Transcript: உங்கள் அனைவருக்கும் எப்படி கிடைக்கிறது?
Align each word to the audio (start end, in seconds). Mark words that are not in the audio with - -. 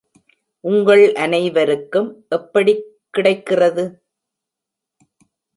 உங்கள் 0.63 1.03
அனைவருக்கும் 1.15 2.09
எப்படி 2.29 2.73
கிடைக்கிறது? 3.13 3.85